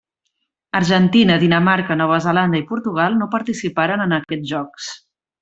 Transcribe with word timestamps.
Argentina, 0.77 1.35
Dinamarca, 1.43 1.97
Nova 1.99 2.17
Zelanda 2.27 2.63
i 2.63 2.65
Portugal 2.71 3.19
no 3.21 3.29
participaren 3.37 4.05
en 4.09 4.17
aquests 4.19 4.53
Jocs. 4.55 4.91